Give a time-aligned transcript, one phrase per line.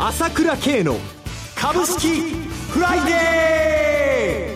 [0.00, 0.94] 朝倉慶の
[1.56, 2.20] 株式
[2.70, 4.54] フライデ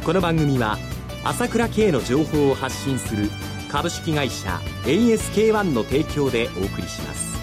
[0.00, 0.06] ー。
[0.06, 0.78] この番組は
[1.24, 3.28] 朝倉慶の情報を発信する
[3.68, 7.34] 株式会社 ASK-1 の提供でお送りします。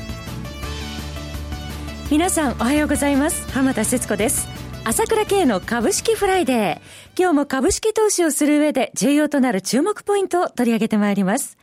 [2.09, 3.52] 皆さんおはようございます。
[3.52, 4.48] 浜田節子です。
[4.86, 7.21] 朝倉慶の株式フライデー。
[7.21, 11.57] 今日も株式投資をする上で重要となる注目ポイントを取り上げてまいります。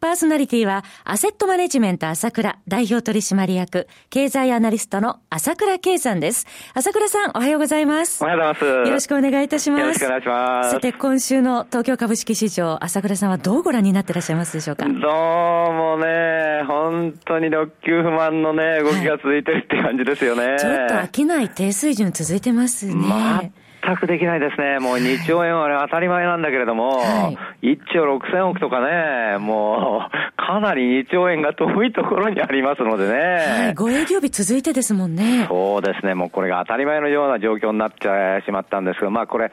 [0.00, 6.46] パーソナリティは、アセットマネジメント朝倉代表取締役、経済アナリストの朝倉圭さんです。
[6.72, 8.22] 朝倉さん、おはようございます。
[8.22, 8.88] おはようございます。
[8.88, 9.80] よろしくお願いいたします。
[9.80, 10.70] よろしくお願いします。
[10.70, 14.84] さて、今週の東京株式市場、朝倉さんはどうご覧になっていらっしゃいますでしょうか？
[14.86, 20.46] どうもね、本当に六級不満のね、動きが続いてるって感じですよね。
[20.46, 22.94] はい、ちょっと飽きない低水準続いてますね。
[22.94, 23.42] ま
[23.88, 24.78] 全くできないですね。
[24.80, 33.14] もう2兆円は、ね、当たり前なんだけれども、はい、1兆6000億とかね、もう、かなり2兆円が遠いところにありますのでね。
[33.14, 35.46] はい、5営業日続いてですもんね。
[35.48, 36.14] そうですね。
[36.14, 39.50] もうこれが当たり前のような状況になってしまったんですけど、まあこれ、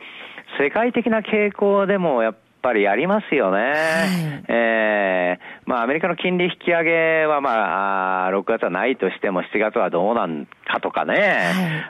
[0.59, 3.57] 世界的な傾向でもやっぱりありますよね。
[3.59, 11.13] はい、えー、まあアメリカの金利引き上げはまあ、6月はないとしても7月はどうなんかとかね。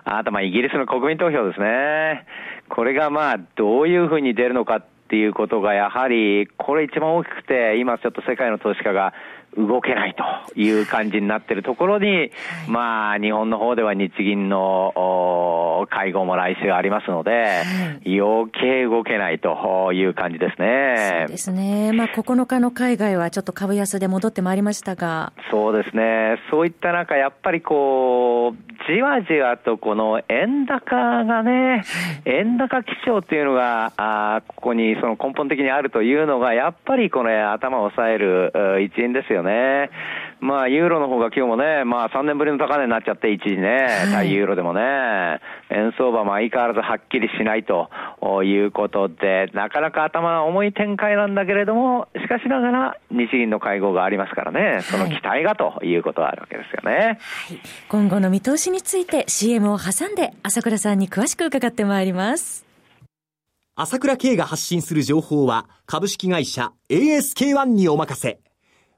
[0.04, 2.26] はい、あとまあイギリスの国民投票ですね。
[2.68, 9.14] これがまあどういうふうに出るのかっていうことがやはり、これ一番大きくて、今ちょっと世界の投資家が
[9.58, 12.32] 動けないという感じになっているところに、
[12.68, 17.64] まあ、日本の方では日銀の会合も来週ありますので、
[18.06, 20.96] 余計動けないという感じですね。
[21.22, 21.92] そうですね。
[21.94, 25.34] まあ、9日の海外はちょっと株安で戻ってまいりましたが。
[25.52, 26.38] そうですね。
[26.52, 31.84] そういった中、やっぱりこう、じわじわとこの円高がね、
[32.26, 38.52] 円高基調っていうのが、あここにその根本的にあるというのが、やっぱりこの頭を押さえる
[38.84, 39.45] 一因ですよね。
[40.42, 44.82] まあ、ユーロの方が今日もね、まあ3年ぶりの高値になっちゃって、一時ね、対ユーロでもね、
[45.70, 47.90] 円相場も相変わらずはっきりしないと
[48.44, 56.98] いうことで、なかなか頭が重い展開なんだけれども、しかしながら日銀の会合がありますからね、その期待がということはあるわけですよね。
[56.98, 57.60] はい、
[57.90, 62.66] 今後の見通しについて CM を挟んで朝倉さんに詳しく伺ってまいります。
[63.78, 68.45] 朝倉慶が発信する情報は株式会社 ASK-1 にお任せ。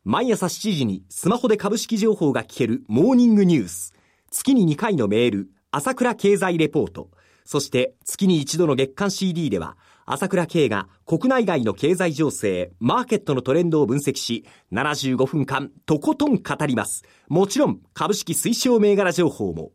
[0.09, 3.93] 毎朝7時にスマホで株式情報が聞けるモーニングニュース。
[4.31, 7.09] 月に2回のメール、朝倉経済レポート。
[7.43, 9.75] そして月に一度の月間 CD では、
[10.05, 17.03] 朝倉慶が国内外の経済情勢、マーケットのトレンドを分析し、75分間とことん語ります。
[17.27, 19.73] もちろん株式推奨銘柄情報も。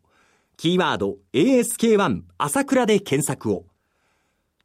[0.56, 3.66] キーワード ASK1 朝倉で検索を。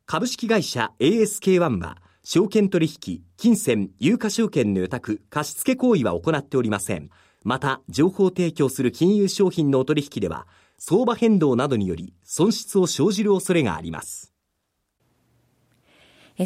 [0.06, 1.98] 株式会社 ASK1 は、
[2.30, 7.10] 証券取引、金銭、有価証券の予託、貸付行為は行っておりません。
[7.46, 10.46] また、情報提供する金融商品のお取引では、
[10.78, 14.34] 相場変動などにより損失を生じる恐れがあります。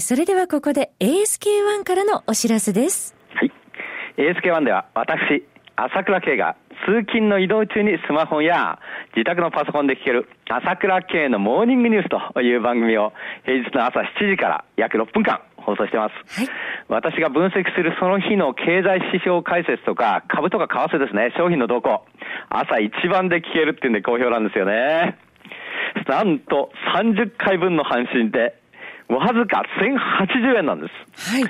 [0.01, 3.15] それではここで ASK1 からのお知らせです。
[3.33, 3.51] はい。
[4.17, 5.43] ASK1 では私、
[5.75, 8.77] 朝倉慶が通勤の移動中にスマホや
[9.15, 13.13] 自宅のパソコンで聞ける朝倉慶のモーニングニュースという番組を
[13.45, 16.41] 平日の朝7時から約6分間放送してます。
[16.41, 16.49] はい、
[16.89, 22.03] 私が分析するその日の経済指標解説とか株とか為替ですね、商品の動向、
[22.49, 25.17] 朝一番で聞けるっていうんで好評なんですよね。
[26.07, 28.55] なんと30回分の配信で
[29.07, 31.33] わずか1080円なんです。
[31.35, 31.43] はい。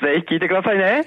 [0.00, 1.04] ぜひ聞いてくださいね。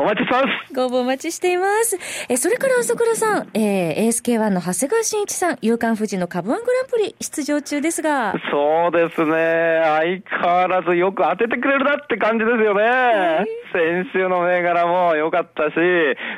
[0.00, 0.72] お待ちします。
[0.72, 1.98] ご応募お待ちしています。
[2.28, 8.32] え、それから朝倉さん、えー、ASK1 の長谷川慎一さん、夕刊富士の株ワングランプリ出場中ですが。
[8.52, 9.82] そうですね。
[9.84, 13.44] 相変わらずよく当ててくれるなって感じですよね。
[13.72, 15.74] 先週の銘柄も良かったし、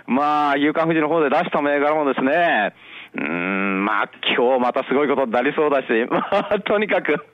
[0.06, 2.74] まあ、夕刊富士の方で出した銘柄もですね、
[3.14, 7.26] うん、まあ、今日またすごいことになりそうだし、 まあ、とにかく、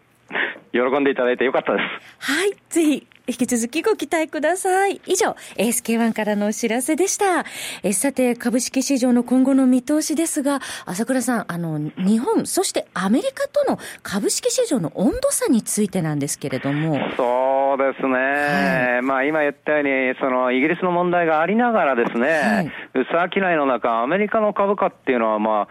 [0.73, 1.79] 喜んでいただいてよかったで
[2.19, 2.33] す。
[2.33, 5.01] はい、ぜひ、引き続きご期待ください。
[5.07, 7.45] 以上、ASK1 からのお知らせでした。
[7.83, 17.01] えさて、株式市場の今後の見通しですが、朝倉さん、あの、日本、そしてアメリカとの株式市場の温度差についてなんですけれども。
[17.17, 18.15] そうですね。
[18.15, 19.83] はい、まあ、今言ったよう
[20.13, 25.69] に、その、イギリスの問題がありながらですね、はい、薄商いの中、アメリカの株価っていうのは、まあ、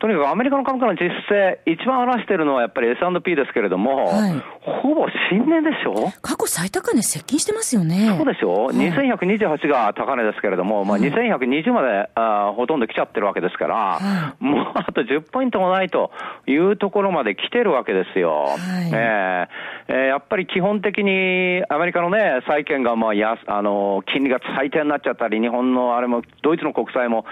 [0.00, 8.14] とにかくアメリカの株価の実勢、一番表しているのはやっぱり S&P ですけれども、はい、ほぼ新年でしょ過去最高値接近してますよね。
[8.16, 16.12] そうでしょ、はい、2128が高値ですけれども、まあ、2120まで、あほとんど来ちゃってるわけですから、はい、もうあと10ポイントもないと
[16.46, 18.44] いうところまで来てるわけですよ。
[18.44, 27.24] はい、えー、えー、やっぱり基本的にアメリカのね、債券がまあやあの金利が最低になっちゃったり、日本のあれも、ドイツの国債も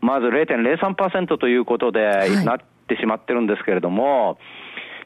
[0.00, 2.58] まず0.03%ということで、でなっ
[2.88, 4.38] てしまってるんですけれども、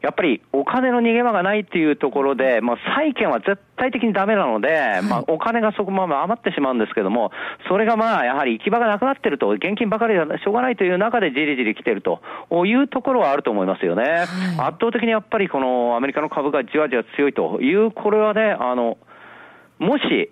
[0.05, 7.33] やっぱりお金の逃げ場がないっていうところで、まあ、債券は絶対的にダメなので、はい、まあ、お金がそこまで余ってしまうんですけども、
[7.71, 12.21] それがまあ、やはり行き場がなくなってると、現金ばかりはしょうがないという中でじりじり来てると
[12.67, 14.03] いうところはあると思いますよね。
[14.03, 14.27] はい、
[14.69, 18.99] 圧倒的にやっぱりこのアメリカの株がじわじわ強いという、これはね、あの、
[19.79, 20.31] もし、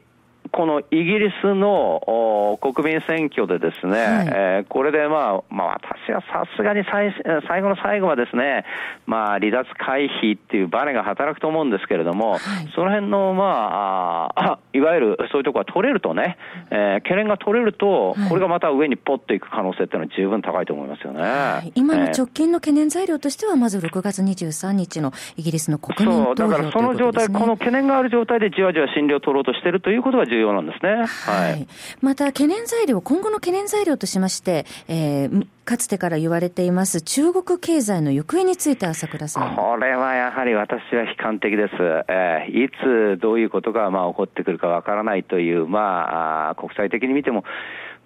[0.52, 7.14] このイギリスの国民選挙でですね、はい、えー、これでまあ、まあ私はさすがに最
[7.48, 8.64] 最後の最後はですね、
[9.06, 12.40] まあ離脱回避っていうバネが働くと思うんですけれども、はい、
[12.74, 16.36] その辺のまあ、あいわゆるそういうところが取れるとね、
[16.70, 21.22] えー、懸念が取れると、これがまた上にポッといく可能性っていうのは十分高いと思いますよね。
[21.22, 31.04] はい、今の直近の懸念材料としては、まず6月23日のイギリスの国民投票、そう、だからその状態、この懸念がある状態でじわじわ診療を取ろうとしてるということが重要なんですね。
[31.06, 31.68] はい。
[32.00, 39.54] また、懸念材料、今後の懸念材料としまして、えー、かつてから言われています中国経済の行方について朝倉さん。
[39.54, 41.74] これはやはり私は悲観的です。
[42.08, 42.70] えー、い
[43.16, 47.44] つどういうことがまあ起こってくるかわからないという、まあ、国際的に見ても、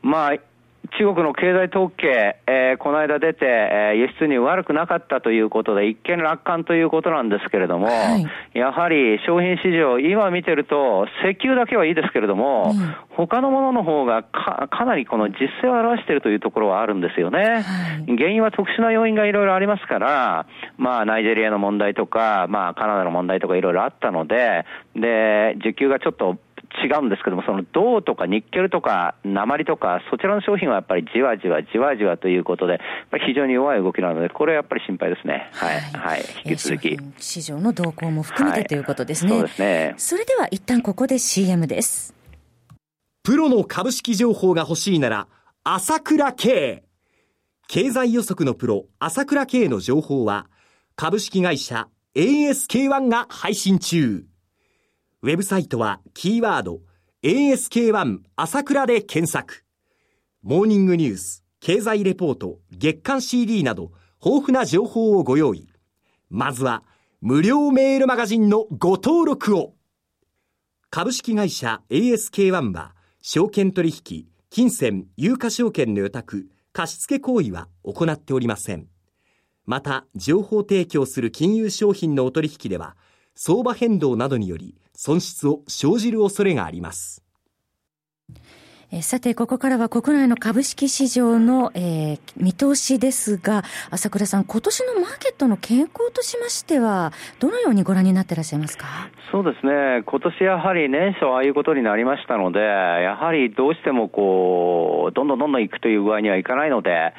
[0.02, 0.36] まあ、
[0.98, 17.38] 中国の経済統計、えー、この間出て、えー、輸出に悪くなかったということで、一見楽観ということなんですけれども、はい、やはり商品市場、今見てると、石油だけはいいですけれども、うん、他のものの方がかかなりこの実勢を表しているというところはあるんですよね。
[17.38, 17.60] は
[18.06, 20.46] い、原因は特殊な要因がいろいろありますから、
[20.78, 24.64] まあ、ナイジェリアの問題とか、まあ、カナダの問題とかいろいろあったので、
[24.94, 26.38] で、需給がちょっと
[26.84, 32.80] 違うんですけども、その銅とかニッケルとか鉛とか、そちらの商品はやっぱりじわじわじわじわということで、
[33.26, 35.48] 非常に弱い動きなので、これはやっぱり心配ですね。
[35.52, 35.80] はい。
[35.92, 36.20] はい。
[36.44, 36.98] 引き続き。
[37.18, 39.32] 市場の動向も含めてということですね。
[39.32, 39.94] そうですね。
[39.96, 42.14] それでは一旦ここで CM です。
[43.22, 45.26] プロの株式情報が欲しいなら、
[45.64, 46.84] 朝倉慶。
[47.68, 50.46] 経済予測のプロ、朝倉慶の情報は、
[50.94, 54.24] 株式会社 ASK1 が配信中。
[55.22, 56.80] ウェブサイトはキーワード
[57.22, 59.64] ASK1 朝倉で検索。
[60.42, 63.92] モーニングニュース、経済レポート、月刊 CD など
[64.22, 65.68] 豊富な情報をご用意。
[66.28, 66.82] まずは
[67.22, 69.72] 無料メールマガジンのご登録を。
[70.90, 78.86] 株式会社 ASK1 は証券取引、金銭、有価証券の予託、貸付行為は行っておりません。
[79.64, 82.96] また、情報提供する金融商品のお取引では、
[83.34, 87.22] 相場変動などにより損失を生じる恐れがあります。
[89.02, 98.86] さて、ここからは国内の株式市場の、えー、見通しですが、朝倉さん、今年のマーケットの傾向としましては、どのようにご覧になっていらっしゃいますか？
[99.32, 107.12] そうですね、今年やはり年初ああいうことになりましたので、やはりどうしてもこう、どんどんどんどんいくという具合にはいかないので、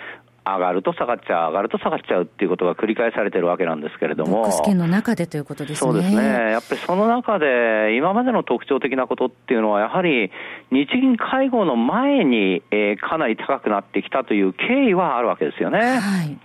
[0.55, 4.37] 上がると下がっちゃう、上がると下がっちゃうっていうことが繰り返されてるわけなんですけれども。
[4.37, 5.91] ボックス圏の中でということですね。
[5.91, 6.51] そうですね。
[6.51, 10.31] やっぱりその中で、今までの特徴的なことっていうのは、やはり
[10.71, 15.79] 日銀会合の前に、えー、かなり高くなってきたという経緯はあるわけですよね。
[15.79, 16.37] はい。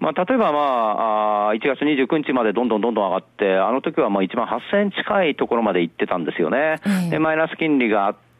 [0.00, 6.80] まあ、例えば、まあ、あ1月29日までどんどんどんどん上がって、あの時はまあ1万8000円近いところまで行ってたんですよね。
[7.10, 8.31] で、マイナス金利があって、、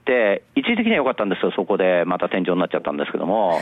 [0.55, 3.61] 一時的には良かったんですよ、そこでまた天井になっちゃったんですけども、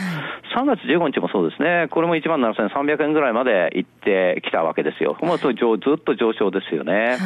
[0.56, 7.16] 3月15日もそうですね、これも1万7300円ぐらいまで行ってきたわけですよ、もうずっと上昇ですよね。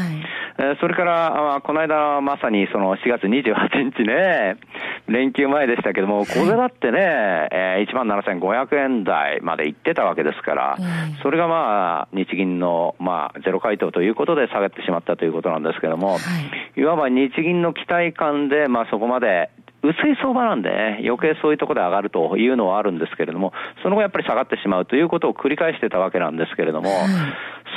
[0.59, 4.57] はい、それから、この間、まさにその4月28日ね、
[5.09, 10.77] 連休前でしたけども、これだってね、え1万7500円台まで行ってたわけですから、
[11.23, 16.19] それがまあ、日銀のまあゼロ回答ということで下がってしまったということなんですけども、
[16.77, 19.51] いわば日銀の期待感で、まあそここまで
[19.83, 26.89] 薄い相場なんで、ね、余計そういうところで上がるというのはあるんですけれども、その後やっぱり下がってしまうということを繰り返してたわけなんですけれども、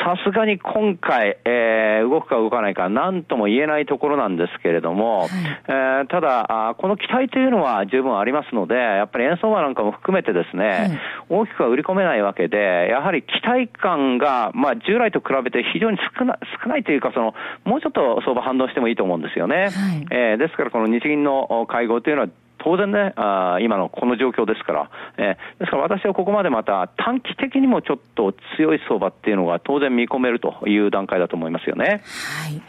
[0.04, 5.30] さすがに今回、えー、動くか動かないか何とも言えないところなんですけれども、はい、
[5.68, 19.56] えー、ただあ、この期待というのは十分ありますので、やっぱり円相場なんかも含めてですね、大きくは売り込めないわけで、やはり期待感が、まあ、従来と比べて非常に少な少ないというかその、もうちょっと相場反応してもいいと思うんですよね。
[19.56, 19.72] はい、
[20.12, 22.28] えー、ですから、この日銀の会合というのは、
[22.60, 32.04] 当然ね、あ今のこの状況ですから、えー、ですから私はここまでまた短期的にもちょっと強い相場っていうのが当然見込めるという段階だと思いますよね。
[32.44, 32.62] はい。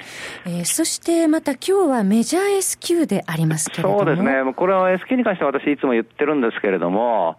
[0.47, 3.99] えー、そしてまた今日はメジャー S q でありますけれども。
[4.01, 4.53] そうですね。
[4.55, 7.37] これは S q に関しては私いつも言ってるんですけれども、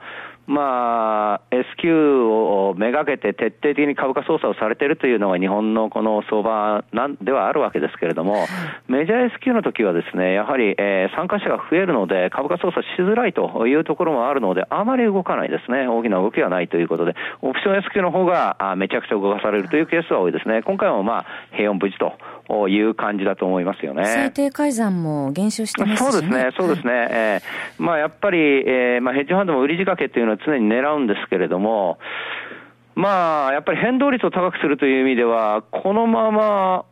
[0.50, 8.48] まあ、S q をめがけて徹底的に株価操作をされているというのが日本のこの相場なんではあるわけですけれども、
[8.88, 15.88] メジャー S q の時はですね、やはり、えー、参加者が増えるので株価操作しづらいというところもあるので、あまり動かないですね。
[15.88, 17.14] 大きな動きはないということで、
[17.44, 20.64] オプション S q の方があめちゃくちゃ動かされるというケースは多いですね。
[20.64, 22.14] 今回もまあ、平穏無事と。
[22.68, 24.06] いう感じだと思いますよね。
[24.06, 26.94] 最低改ざんも減少してます、ね、そうですね、そうですね。
[26.94, 32.00] はい、えー、まあやっぱり、えー、まあヘッジファンドも売り仕掛けっていうのは常に狙うんですけれども、
[32.96, 36.86] まあやっぱり変動率を高くするという意味では、このまま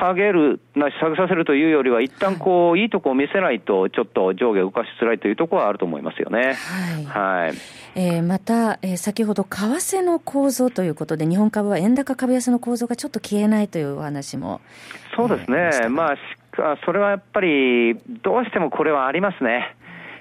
[0.00, 6.54] 下げる、な下げさせるというよりは、一旦こう、いいとこを見せないと、ちょっと上下動かしづらいというところはあると思いますよね。
[6.54, 7.04] はい。
[7.04, 7.54] はい、
[7.94, 14.60] えー、また、えー、先ほど、為替の構造ということで、日本株は円高株安の構造がちょっと消えないというお話も。
[15.16, 15.70] そうですね。
[15.82, 16.16] えー、まあ、
[16.84, 19.74] それはやっぱり、どうしてもこれはありますね。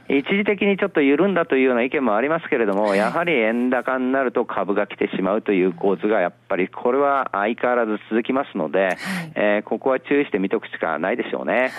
[0.10, 8.98] 一時的にちょっと緩んだというような意見もありますけれども、やはり円高になると株が来てしまうという構図が、やっぱりこれは相変わらず続きますので、はい、
[9.36, 11.72] えー、ここは注意して見とくしかないでしょうね。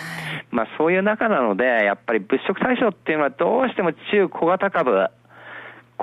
[0.50, 5.08] まあそういう中なので、やっぱり物色対象っていうのはどうしても中小型株、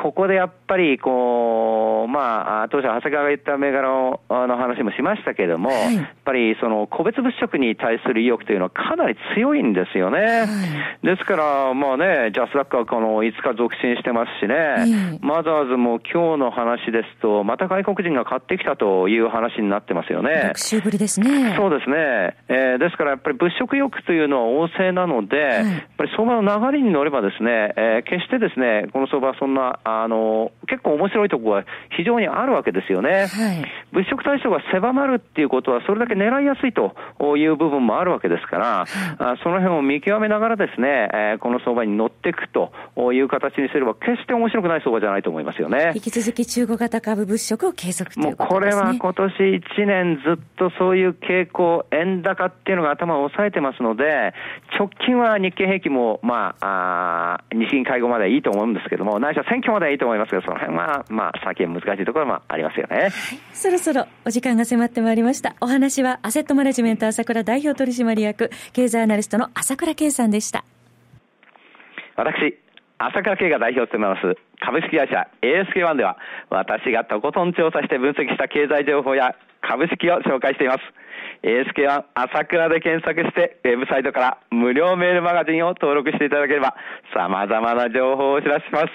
[0.05, 10.19] ここでやっぱり、こう、まあ、当初、長谷川が言った銘柄のの話もしましたけれども、はい、やっぱり、その、個別物色に対する意欲というのはかなり強いんですよね。
[10.21, 10.43] は
[11.01, 20.51] い、ですから、まあね、ジャスダックはこの5日続伸してますしね、はい、マザーズも今日の話ですと、また外国人が買ってきたという話になってますよね。
[20.53, 21.55] 6週ぶりですね。
[21.57, 22.38] そうですね。
[22.47, 25.65] えー、ですから、やっぱり物色欲というのは旺盛なので、やっ
[25.97, 33.27] ぱり相場の流れに乗ればですね、えー、決してですね、この相場はそんな、あの、結構面白いところが非常にあるわけですよね。
[33.27, 36.95] はい、物色対象が狭まるっていうことは、それだけ狙いやすいと
[37.37, 38.87] いう部分もあるわけですから、はい、
[39.19, 42.71] あその辺を見極めながらですね、えー、この相場に乗っていくと
[43.13, 45.91] いう形にすれば、決して面白くない相場じゃないと思いますよね。
[45.95, 48.49] 引き続き中古型株物色を継続ということね。
[48.49, 54.33] これは今年1年ずっとそういう傾向、円高っていうのが頭を押さえてますので、
[54.77, 62.97] 直近は日経平均も、まあ、あ日銀会合まではいいと思うんですけども、ないしは選挙まではいいと思いますけど、その辺は、まあ、先は難しいところもありますよね。
[62.97, 63.11] はい、
[63.53, 65.55] そろそろお時間が迫ってまいりました。
[65.61, 70.63] お話は、アセットマネジメント朝倉代表取締役、経済アナリストの朝倉圭さんでした。
[72.17, 72.57] 私、
[72.97, 76.17] 朝倉圭が代表を務めます株式会社 ASK1 では、
[76.49, 80.79] 私がとことん調査して分析した経済情報や株式を紹介しています。
[81.43, 86.75] ASK1 朝倉で検索して、ウェブサイトから無料メールマガジンを登録していただければ、
[87.15, 88.87] 様々な情報をお知らせします。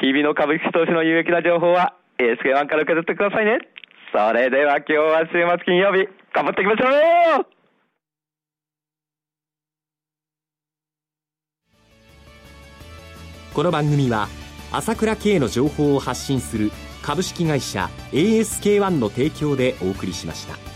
[0.00, 3.58] 日々の株式投資の有益な情報は ASK1 から受け取ってくださいね。
[4.12, 7.46] それでは今日は週末金曜日、頑張っていきましょう
[13.54, 14.28] この番組は
[14.70, 16.70] 朝倉慶の情報を発信する
[17.02, 20.75] 株式会社 ASK-1 の提供でお送りしました